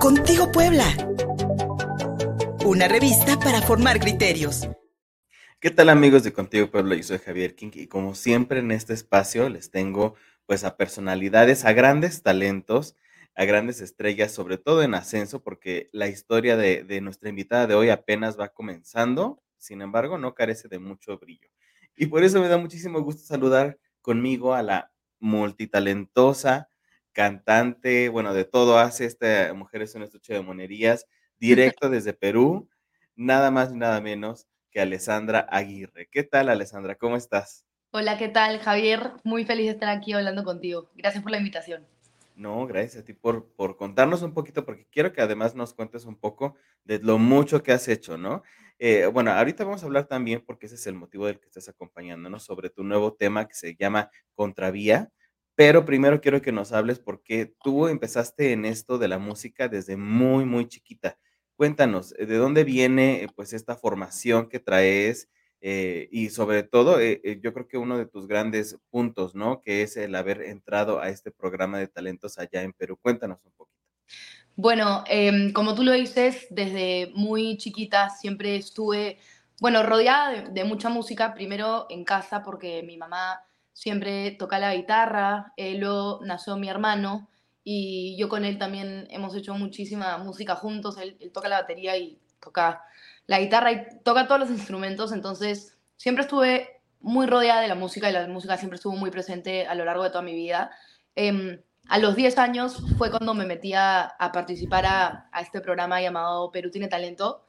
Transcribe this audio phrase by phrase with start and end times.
[0.00, 0.86] Contigo Puebla.
[2.64, 4.66] Una revista para formar criterios.
[5.60, 6.96] ¿Qué tal amigos de Contigo Puebla?
[6.96, 10.14] Yo soy Javier King y como siempre en este espacio les tengo
[10.46, 12.96] pues a personalidades, a grandes talentos,
[13.34, 17.74] a grandes estrellas, sobre todo en ascenso, porque la historia de, de nuestra invitada de
[17.74, 21.50] hoy apenas va comenzando, sin embargo no carece de mucho brillo.
[21.94, 26.69] Y por eso me da muchísimo gusto saludar conmigo a la multitalentosa
[27.20, 31.06] cantante, bueno, de todo hace esta mujer es un estuche de monerías,
[31.38, 32.66] directo desde Perú,
[33.14, 36.08] nada más ni nada menos que Alessandra Aguirre.
[36.10, 36.94] ¿Qué tal, Alessandra?
[36.94, 37.66] ¿Cómo estás?
[37.90, 39.12] Hola, ¿qué tal, Javier?
[39.22, 40.90] Muy feliz de estar aquí hablando contigo.
[40.94, 41.86] Gracias por la invitación.
[42.36, 46.06] No, gracias a ti por, por contarnos un poquito, porque quiero que además nos cuentes
[46.06, 48.42] un poco de lo mucho que has hecho, ¿no?
[48.78, 51.68] Eh, bueno, ahorita vamos a hablar también, porque ese es el motivo del que estás
[51.68, 55.10] acompañándonos, sobre tu nuevo tema que se llama Contravía,
[55.60, 59.94] pero primero quiero que nos hables porque tú empezaste en esto de la música desde
[59.94, 61.18] muy, muy chiquita.
[61.54, 65.28] Cuéntanos, ¿de dónde viene pues esta formación que traes?
[65.60, 69.60] Eh, y sobre todo, eh, eh, yo creo que uno de tus grandes puntos, ¿no?
[69.60, 72.96] Que es el haber entrado a este programa de talentos allá en Perú.
[72.96, 73.84] Cuéntanos un poquito.
[74.56, 79.18] Bueno, em, como tú lo dices, desde muy chiquita siempre estuve,
[79.60, 83.42] bueno, rodeada de, de mucha música, primero en casa porque mi mamá
[83.80, 87.30] siempre toca la guitarra, eh, luego nació mi hermano
[87.64, 92.20] y yo con él también hemos hecho muchísima música juntos, él, toca la batería y
[92.40, 92.84] toca
[93.26, 98.10] la guitarra y toca todos los instrumentos, entonces siempre estuve muy rodeada de la música
[98.10, 100.70] y la música siempre estuvo muy presente a lo largo de toda mi vida.
[101.16, 106.02] Em, a los 10 años fue cuando me metí a, participar a, a, este programa
[106.02, 107.46] llamado Perú tiene talento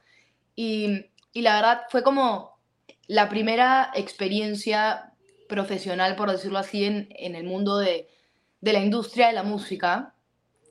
[0.56, 2.56] y, y la verdad fue como
[3.06, 5.11] la primera experiencia
[5.52, 8.08] profesional, por decirlo así, en, en el mundo de,
[8.62, 10.14] de, la industria de la música.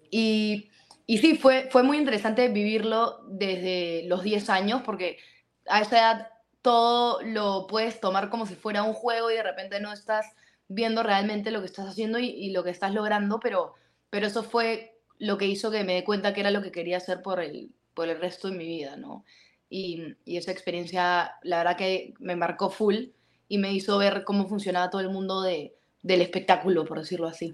[0.09, 0.71] Y,
[1.05, 5.19] y, sí, fue, fue muy interesante vivirlo desde los 10 años, porque
[5.67, 6.27] a esa edad
[6.63, 10.25] todo lo puedes tomar como si fuera un juego y de repente no estás
[10.67, 13.75] viendo realmente lo que estás haciendo y, y lo que estás logrando, pero,
[14.09, 16.97] pero eso fue lo que hizo que me dé cuenta que era lo que quería
[16.97, 19.25] hacer por el, por el resto de mi vida, ¿no?
[19.69, 23.11] Y, y, esa experiencia, la verdad que me marcó full
[23.51, 27.53] y me hizo ver cómo funcionaba todo el mundo de, del espectáculo, por decirlo así.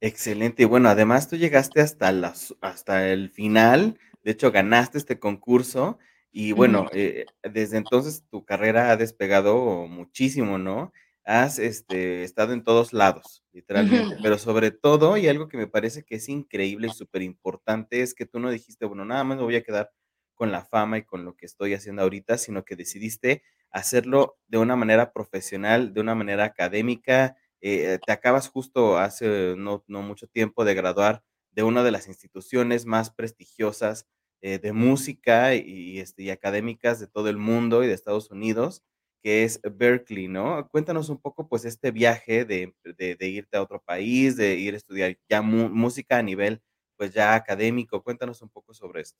[0.00, 0.62] Excelente.
[0.62, 5.98] Y bueno, además tú llegaste hasta, las, hasta el final, de hecho ganaste este concurso
[6.30, 10.92] y bueno, eh, desde entonces tu carrera ha despegado muchísimo, ¿no?
[11.24, 16.04] Has este, estado en todos lados, literalmente, pero sobre todo, y algo que me parece
[16.04, 19.42] que es increíble y súper importante, es que tú no dijiste, bueno, nada más me
[19.42, 19.90] voy a quedar
[20.36, 24.58] con la fama y con lo que estoy haciendo ahorita, sino que decidiste hacerlo de
[24.58, 27.36] una manera profesional, de una manera académica.
[27.60, 31.22] Eh, te acabas justo hace no, mucho tiempo de graduar
[31.52, 34.06] de una de las instituciones más prestigiosas
[34.42, 38.82] eh, de música y, este, académicas de todo el mundo y de Estados Unidos,
[39.22, 40.66] que es Berkeley, ¿no?
[40.70, 42.74] Cuéntanos un poco, pues, este viaje de,
[43.20, 46.62] irte a otro país, de ir a estudiar ya música a nivel,
[46.96, 48.02] pues, ya académico.
[48.02, 49.18] Cuéntanos un poco sobre esto.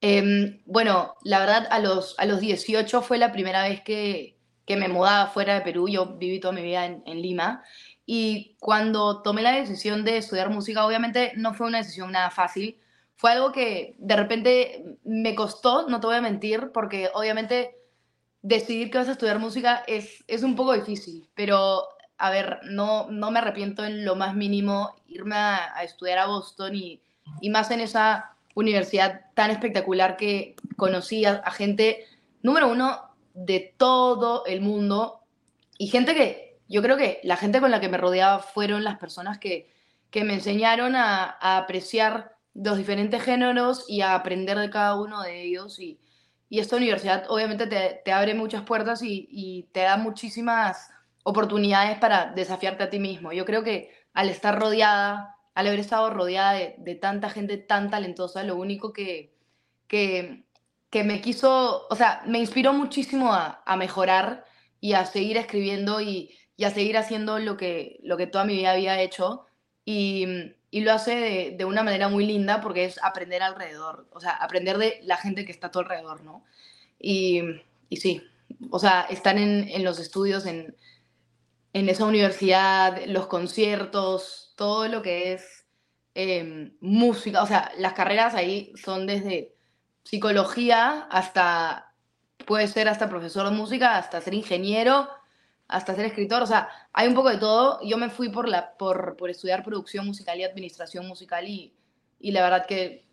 [0.00, 4.34] Em, bueno, la verdad, a los, a los 18 fue la primera vez que,
[4.66, 5.88] que me mudaba fuera de Perú.
[5.88, 7.62] Yo viví toda mi vida en, Lima.
[8.06, 12.78] Y cuando tomé la decisión de estudiar música, obviamente no fue una decisión nada fácil.
[13.16, 17.76] Fue algo que de repente me costó, no te voy a mentir, porque obviamente
[18.42, 21.28] decidir que vas a estudiar música es, es un poco difícil.
[21.34, 21.84] Pero,
[22.18, 26.26] a ver, no, no me arrepiento en lo más mínimo irme a, a estudiar a
[26.26, 27.00] Boston y,
[27.40, 32.06] y más en esa universidad tan espectacular que conocí a, gente,
[32.42, 33.00] número uno,
[33.34, 35.20] de todo el mundo
[35.76, 38.98] y gente que yo creo que la gente con la que me rodeaba fueron las
[38.98, 39.70] personas que,
[40.10, 45.42] que me enseñaron a, apreciar los diferentes géneros y a aprender de cada uno de
[45.42, 45.80] ellos.
[45.80, 45.98] Y,
[46.48, 50.90] y esta universidad obviamente te, te abre muchas puertas y, y, te da muchísimas
[51.24, 53.32] oportunidades para desafiarte a ti mismo.
[53.32, 58.42] Yo creo que al estar rodeada al haber estado rodeada de, tanta gente tan talentosa,
[58.42, 59.32] lo único que,
[59.88, 60.44] que,
[61.04, 64.44] me quiso, o sea, me inspiró muchísimo a, mejorar
[64.80, 68.54] y a seguir escribiendo y, y, a seguir haciendo lo que, lo que toda mi
[68.56, 69.46] vida había hecho.
[69.84, 70.26] Y,
[70.74, 74.76] y lo hace de, una manera muy linda porque es aprender alrededor, o sea, aprender
[74.76, 76.44] de la gente que está a tu alrededor, ¿no?
[76.98, 77.42] Y,
[77.88, 78.22] y sí,
[78.70, 80.74] o sea, están en, en los estudios, en,
[81.74, 85.66] en esa universidad, los conciertos, todo lo que es
[86.14, 89.54] em, música, o sea, las carreras ahí son desde
[90.04, 91.94] psicología hasta,
[92.46, 95.08] puede ser hasta profesor de música, hasta ser ingeniero,
[95.68, 97.80] hasta ser escritor, o sea, hay un poco de todo.
[97.82, 101.74] Yo me fui por, la, por, por estudiar producción musical y administración musical y,
[102.20, 103.04] y la verdad que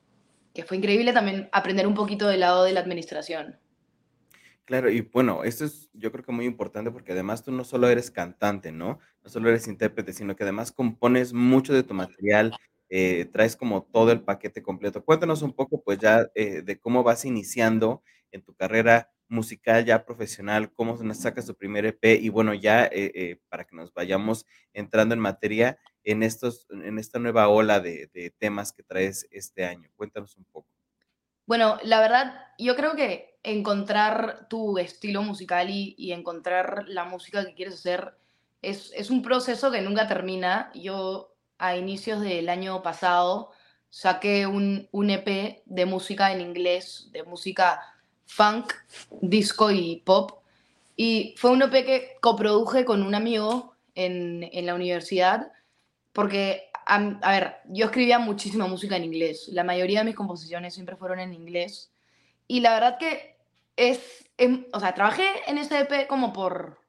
[0.53, 3.57] que fue increíble también aprender un poquito del lado de la administración.
[4.71, 7.89] Claro, y bueno, esto es yo creo que muy importante porque además tú no solo
[7.89, 8.99] eres cantante, ¿no?
[9.23, 12.55] No solo eres intérprete, sino que además compones mucho de tu material,
[12.89, 15.03] eh, traes como todo el paquete completo.
[15.03, 18.01] Cuéntanos un poco, pues ya eh, de cómo vas iniciando
[18.31, 23.39] en tu carrera musical ya profesional, cómo sacas tu primer EP y bueno, ya eh,
[23.49, 28.29] para que nos vayamos entrando en materia en, estos, en esta nueva ola de, de
[28.37, 29.89] temas que traes este año.
[29.97, 30.67] Cuéntanos un poco.
[31.45, 37.53] Bueno, la verdad, yo creo que encontrar tu estilo musical y, encontrar la música que
[37.53, 38.13] quieres hacer
[38.61, 40.71] es, un proceso que nunca termina.
[40.75, 43.51] Yo a inicios del año pasado
[43.89, 47.81] saqué un, un EP de música en inglés, de música
[48.25, 48.73] funk,
[49.21, 50.43] disco y pop.
[50.95, 55.51] Y fue un EP que coproduje con un amigo en, en la universidad,
[56.13, 59.47] porque a, ver, yo escribía muchísima música en inglés.
[59.49, 61.91] La mayoría de mis composiciones siempre fueron en inglés.
[62.47, 63.37] Y la verdad que
[63.77, 66.79] es, em, o sea, trabajé en ese EP como por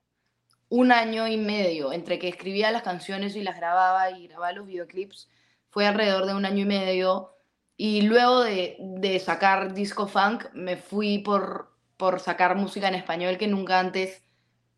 [0.69, 4.67] un año y medio, entre que escribía las canciones y las grababa y grababa los
[4.67, 5.29] videoclips.
[5.71, 7.37] Fue alrededor de un año y medio.
[7.77, 13.39] Y luego de, de sacar disco funk, me fui por, por sacar música en español
[13.39, 14.25] que nunca antes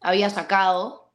[0.00, 1.12] había sacado.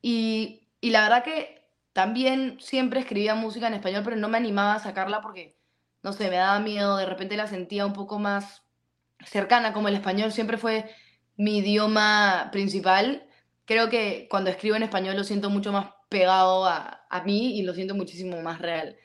[0.00, 1.61] Y, y la verdad que
[1.92, 5.56] también siempre escribía música en español, pero no me animaba a sacarla porque,
[6.02, 8.62] no sé, me daba miedo, de repente la sentía un poco más
[9.24, 10.90] cercana, como el español siempre fue
[11.36, 13.26] mi idioma principal.
[13.64, 17.62] Creo que cuando escribo en español lo siento mucho más pegado a, a mí y
[17.62, 18.96] lo siento muchísimo más real.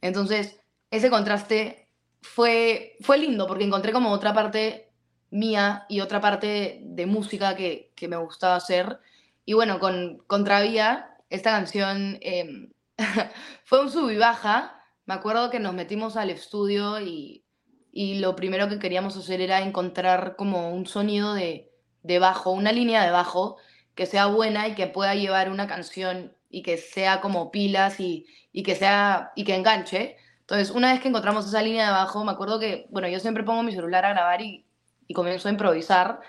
[0.00, 0.60] Entonces,
[0.90, 1.88] ese contraste
[2.22, 4.90] fue, fue lindo porque encontré como otra parte
[5.30, 9.00] mía y otra parte de música que, que me gustaba hacer.
[9.44, 12.70] Y bueno, con Contravía esta canción em,
[13.64, 14.10] fue un sub.
[14.10, 17.44] Me acuerdo que nos metimos al estudio y,
[17.92, 21.70] y, lo primero que queríamos hacer era encontrar como un sonido de,
[22.02, 23.56] de bajo, una línea de bajo
[23.94, 28.26] que sea buena y que pueda llevar una canción y que sea como pilas y,
[28.52, 30.16] y, que sea y que enganche.
[30.40, 33.44] Entonces, una vez que encontramos esa línea de bajo, me acuerdo que, bueno, yo siempre
[33.44, 34.66] pongo mi celular a grabar y,
[35.06, 36.20] y comienzo a improvisar.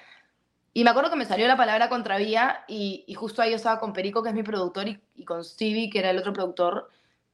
[0.77, 3.79] Y me acuerdo que me salió la palabra contravía y, y justo ahí yo estaba
[3.79, 6.91] con Perico, que es mi productor, y, y, con Stevie, que era el otro productor.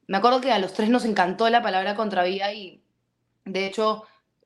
[0.08, 2.82] Me acuerdo que a los tres nos encantó la palabra contravía y
[3.44, 4.06] de hecho,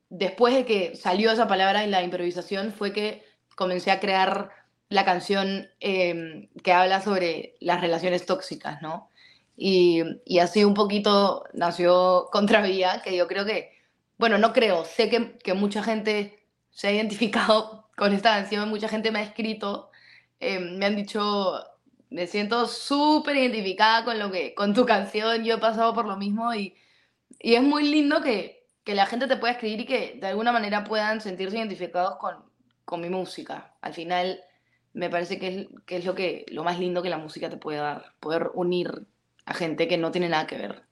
[0.09, 3.23] después de que salió esa palabra en la improvisación, fue que
[3.55, 4.49] comencé a crear
[4.89, 9.11] la canción eh, que habla sobre las relaciones tóxicas, ¿no?
[9.55, 10.01] Y,
[10.41, 13.73] así un poquito nació Contravía, que yo creo que,
[14.17, 18.87] bueno, no creo, sé que, que mucha gente se ha identificado con esta canción, mucha
[18.87, 19.89] gente me ha escrito,
[20.39, 21.63] eh, me han dicho,
[22.11, 26.15] me siento súper identificada con, lo que, con tu canción, yo he pasado por lo
[26.15, 26.75] mismo y,
[27.39, 30.51] y es muy lindo que, que, la gente te pueda escribir y que de alguna
[30.51, 32.35] manera puedan sentirse identificados con,
[32.85, 33.73] con mi música.
[33.81, 34.41] Al final
[34.93, 37.57] me parece que es, que es lo, que, lo más lindo que la música te
[37.57, 39.07] puede dar, poder unir
[39.45, 40.83] a gente que no tiene nada que ver.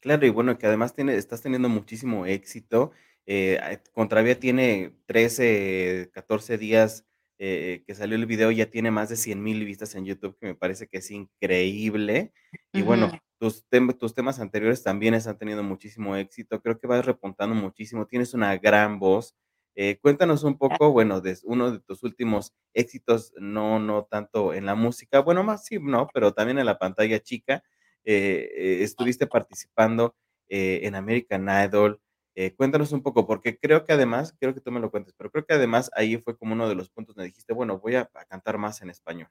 [0.00, 2.90] Claro, y bueno, que además tiene, estás teniendo muchísimo éxito
[3.30, 7.04] eh, Contravía tiene 13, 14 días
[7.38, 10.46] eh, que salió el video, ya tiene más de 100 mil vistas en YouTube, que
[10.46, 12.32] me parece que es increíble.
[12.72, 13.66] Y bueno, tus,
[13.98, 16.62] tus temas anteriores también están teniendo muchísimo éxito.
[16.62, 18.06] Creo que vas repuntando muchísimo.
[18.06, 19.36] Tienes una gran voz.
[19.74, 24.64] Eh, cuéntanos un poco, bueno, de uno de tus últimos éxitos, no, no tanto en
[24.64, 27.62] la música, bueno, más sí, no, pero también en la pantalla chica.
[28.04, 30.16] estuviste participando
[30.48, 32.00] en American Idol.
[32.40, 35.28] Eh, cuéntanos un poco, porque creo que además, quiero que tú me lo cuentes, pero
[35.28, 38.08] creo que además ahí fue como uno de los puntos donde dijiste, bueno, voy a,
[38.28, 39.28] cantar más en español.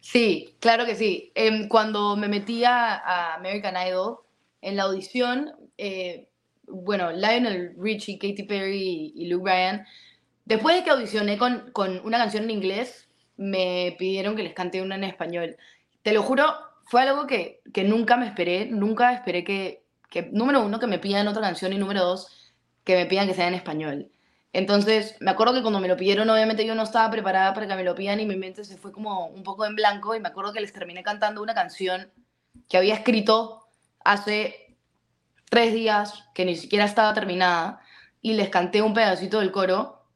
[0.00, 1.32] Sí, claro que sí.
[1.34, 4.18] Em, cuando me metí a, American Idol,
[4.60, 6.28] en la audición, eh,
[6.68, 9.86] bueno, Lionel Richie, Katy Perry y, Luke Bryan,
[10.44, 13.08] después de que audicioné con, con una canción en inglés,
[13.38, 15.56] me pidieron que les cante una en español.
[16.02, 16.52] Te lo juro,
[16.84, 19.83] fue algo que, que nunca me esperé, nunca esperé que,
[20.32, 22.52] número uno, que me pidan otra canción y número dos,
[22.84, 24.10] que me pidan que sea en español.
[24.52, 27.74] Entonces, me acuerdo que cuando me lo pidieron, obviamente yo no estaba preparada para que
[27.74, 30.28] me lo pidan y mi mente se fue como un poco en blanco y me
[30.28, 32.12] acuerdo que les terminé cantando una canción
[32.68, 33.66] que había escrito
[34.04, 34.76] hace
[35.50, 37.80] tres días, que ni siquiera estaba terminada,
[38.22, 40.06] y les canté un pedacito del coro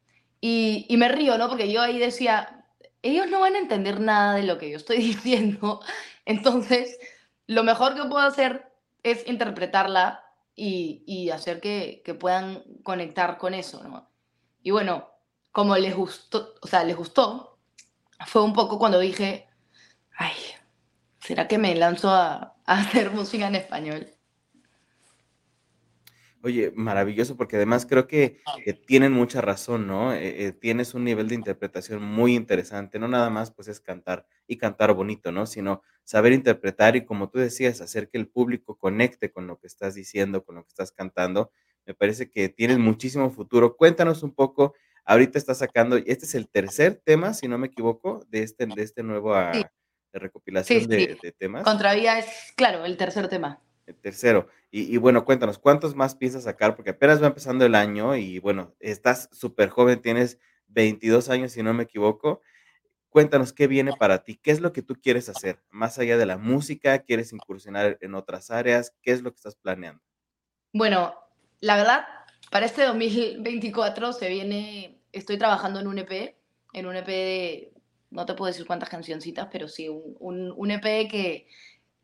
[0.40, 1.48] y, y me río, ¿no?
[1.48, 2.64] Porque yo ahí decía,
[3.02, 5.80] ellos no van a entender nada de lo que yo estoy diciendo,
[6.24, 6.96] entonces
[7.46, 8.67] lo mejor que puedo hacer
[9.02, 10.24] es interpretarla
[10.54, 14.10] y, y hacer que, que, puedan conectar con eso, ¿no?
[14.62, 15.08] Y bueno,
[15.52, 17.58] como les gustó, o sea, les gustó,
[18.26, 19.48] fue un poco cuando dije,
[20.16, 20.34] ay,
[21.20, 24.17] ¿será que me lanzo a, a hacer música en español?
[26.44, 30.12] Oye, maravilloso, porque además creo que que tienen mucha razón, ¿no?
[30.12, 34.24] Eh eh, tienes un nivel de interpretación muy interesante, no nada más, pues, es cantar
[34.46, 35.46] y cantar bonito, ¿no?
[35.46, 39.66] Sino saber interpretar y, como tú decías, hacer que el público conecte con lo que
[39.66, 41.50] estás diciendo, con lo que estás cantando.
[41.86, 43.76] Me parece que tienes muchísimo futuro.
[43.76, 48.24] Cuéntanos un poco, ahorita estás sacando este es el tercer tema, si no me equivoco,
[48.28, 49.62] de este de este nuevo, Sí.
[49.64, 49.70] ah,
[50.12, 50.86] Sí, recopilación sí.
[50.86, 51.64] de de temas.
[51.64, 52.26] Contravía es,
[52.56, 53.60] claro, el tercer tema.
[53.94, 54.48] Tercero.
[54.70, 56.76] Y y bueno, cuéntanos, ¿cuántos más piensas sacar?
[56.76, 61.74] Porque apenas va empezando el año y, bueno, estás superjoven, tienes 22 años, si no
[61.74, 62.42] me equivoco.
[63.08, 64.36] Cuéntanos, ¿qué viene para ti?
[64.36, 65.62] ¿Qué es lo que tú quieres hacer?
[65.70, 68.94] Más allá de la música, ¿quieres incursionar en otras áreas?
[69.02, 70.02] ¿Qué es lo que estás planeando?
[70.72, 71.14] Bueno,
[71.60, 72.04] la verdad,
[72.50, 76.36] para este 2024 se viene estoy trabajando en un EP,
[76.72, 77.72] en un EP de
[78.10, 81.46] no te puedo decir cuántas cancioncitas, pero sí, un un un EP que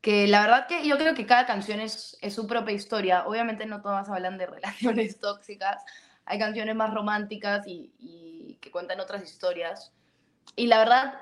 [0.05, 3.25] que la verdad que yo creo que cada canción es es su propia historia.
[3.27, 5.83] Obviamente, no todas hablan de relaciones tóxicas,
[6.27, 9.95] hay canciones más románticas y y que cuentan otras historias.
[10.57, 11.15] Y la verdad,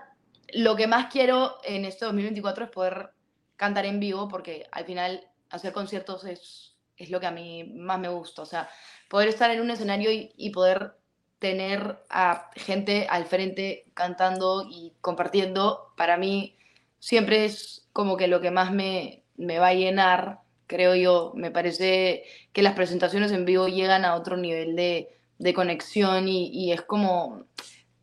[0.53, 3.13] lo que más quiero en este 2024 es poder
[3.57, 8.01] cantar en vivo, porque al final hacer conciertos es es lo que a mí más
[8.01, 8.43] me gusta.
[8.43, 8.69] O sea,
[9.09, 10.97] poder estar en un escenario y y poder
[11.39, 16.57] tener a gente al frente cantando y compartiendo, para mí
[17.03, 21.33] siempre es como que lo que más me me va a llenar, creo yo.
[21.35, 26.49] Me parece que las presentaciones en vivo llegan a otro nivel de de conexión y
[26.53, 27.47] y es como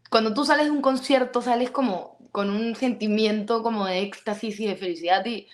[0.09, 4.67] cuando tú sales de un concierto, sales como con un sentimiento como de éxtasis y
[4.67, 5.47] de felicidad, y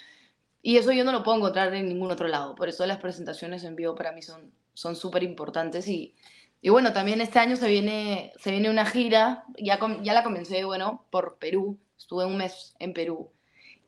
[0.63, 2.55] y eso yo no lo puedo encontrar en ningún otro lado.
[2.55, 6.15] Por eso las presentaciones en vivo para mí son son superimportantes y
[6.61, 10.23] y bueno, también este año se viene se viene una gira, ya com ya la
[10.23, 13.31] comencé, bueno, por Perú, estuve un mes en Perú,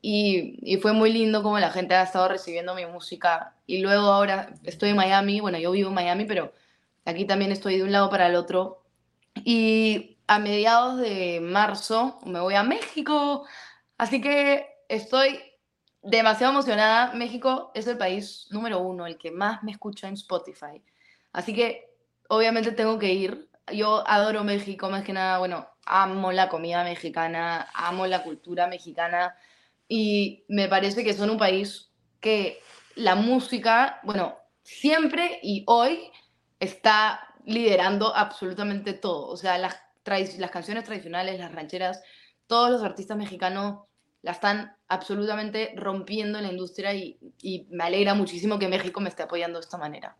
[0.00, 3.54] y y fue muy lindo cómo la gente ha estado recibiendo mi música.
[3.66, 6.52] Y luego ahora estoy en Miami, bueno, yo vivo en Miami, pero
[7.04, 8.84] aquí también estoy de un lado para el otro.
[9.34, 13.46] Y a mediados de marzo me voy a México,
[13.96, 15.40] así que estoy
[16.02, 17.14] demasiado emocionada.
[17.14, 20.82] México es el país número 1, el que más me escucha en Spotify.
[21.32, 21.94] Así que,
[22.28, 23.48] obviamente, tengo que ir.
[23.72, 29.34] Yo adoro México, más que nada, bueno, amo la comida mexicana, amo la cultura mexicana,
[29.88, 31.90] y me parece que son un país
[32.20, 32.60] que
[32.94, 36.10] la música, bueno, siempre y hoy
[36.60, 39.28] está liderando absolutamente todo.
[39.28, 39.76] O sea, las
[40.38, 42.02] las canciones tradicionales, las rancheras,
[42.46, 43.80] todos los artistas mexicanos
[44.22, 49.10] la están absolutamente rompiendo en la industria y y me alegra muchísimo que México me
[49.10, 50.16] esté apoyando de esta manera.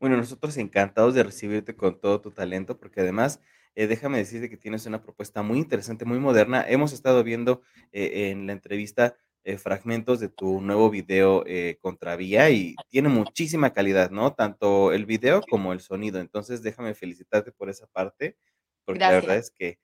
[0.00, 3.40] Bueno, nosotros encantados de recibirte con todo tu talento, porque además,
[3.78, 6.64] eh, déjame decirte que tienes una propuesta muy interesante, muy moderna.
[6.68, 11.44] Hemos estado viendo, eh, en la entrevista, eh, fragmentos de tu nuevo video,
[11.78, 14.34] Contravía, y tiene muchísima calidad, ¿no?
[14.34, 16.18] Tanto el video como el sonido.
[16.18, 18.36] Entonces, déjame felicitarte por esa parte,
[18.84, 19.78] porque la verdad es que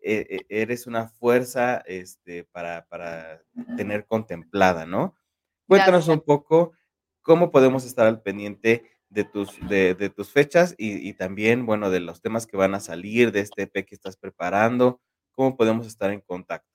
[0.00, 3.42] e eres una fuerza, este, para para
[3.76, 5.16] tener contemplada, ¿no?
[5.66, 6.18] Cuéntanos Gracias.
[6.18, 6.72] un poco,
[7.20, 11.90] ¿cómo podemos estar al pendiente de tus de de tus fechas y y también, bueno,
[11.90, 15.00] de los temas que van a salir, de este EP que estás preparando?
[15.32, 16.68] ¿Cómo podemos estar en contacto?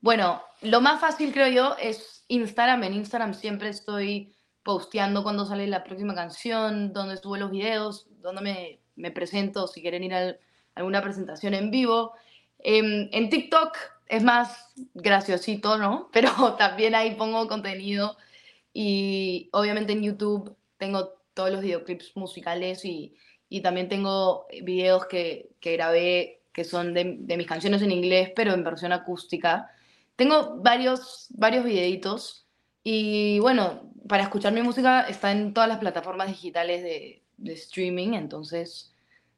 [0.00, 2.84] Bueno, lo más fácil, creo yo, es Instagram.
[2.84, 8.42] En Instagram siempre estoy posteando cuándo sale la próxima canción, dónde subo los videos, dónde
[8.42, 10.40] me me presento, si quieren ir al
[10.74, 12.12] alguna presentación en vivo.
[12.58, 13.76] En en TikTok
[14.08, 16.08] es más graciosito, ¿no?
[16.12, 18.16] Pero también ahí pongo contenido
[18.72, 23.14] y, obviamente, en YouTube tengo todos los videoclips musicales y
[23.48, 28.32] y también tengo videos que que grabé que son de de mis canciones en inglés,
[28.34, 29.70] pero en versión acústica.
[30.16, 32.48] Tengo varios varios videitos
[32.82, 38.14] y, bueno, para escuchar mi música está en todas las plataformas digitales de de streaming.
[38.14, 38.94] Entonces,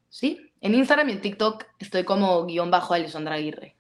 [0.09, 3.75] sí, en Instagram y en TikTok estoy como guion bajo Alessandra Aguirre.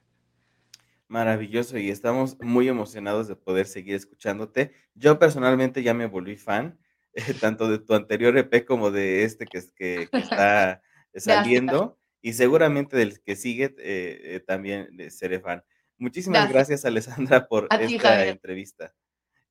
[1.08, 4.72] Maravilloso, y estamos muy emocionados de poder seguir escuchándote.
[4.94, 6.78] Yo, personalmente, ya me volví fan,
[7.40, 10.82] tanto de tu anterior EP como de este que que que está
[11.14, 15.64] saliendo, y seguramente del que sigue, eh eh, también le seré fan.
[15.98, 16.52] Muchísimas Gracias.
[16.52, 18.94] gracias, Alessandra, por A esta entrevista.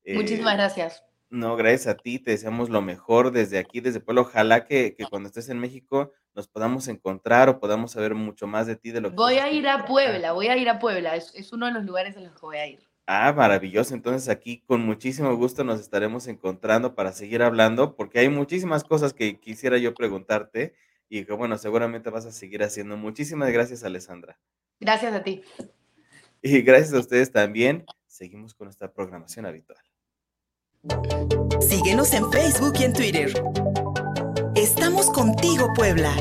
[0.06, 1.04] Muchísimas Eh, gracias.
[1.30, 4.22] no, gracias a ti, te deseamos lo mejor desde aquí, desde Puebla.
[4.22, 8.66] Ojalá que que cuando estés en México nos podamos encontrar o podamos saber mucho más
[8.66, 9.84] de ti, de lo que Voy a ir a.
[9.84, 12.40] Puebla, voy a ir a Puebla, es es uno de los lugares en los que
[12.46, 12.87] voy a ir.
[13.10, 13.94] Ah, maravilloso.
[13.94, 19.14] Entonces, aquí con muchísimo gusto nos estaremos encontrando para seguir hablando, porque hay muchísimas cosas
[19.14, 20.74] que quisiera yo preguntarte
[21.08, 22.98] y que, bueno, seguramente vas a seguir haciendo.
[22.98, 24.38] Muchísimas gracias, Alessandra.
[24.78, 25.42] Gracias a ti.
[26.42, 27.86] Y gracias a ustedes también.
[28.06, 29.82] Seguimos con nuestra programación habitual.
[31.60, 33.32] Síguenos en Facebook y en Twitter.
[34.54, 36.14] Estamos contigo, Puebla.